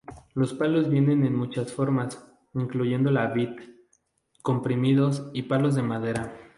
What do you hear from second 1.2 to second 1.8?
en muchas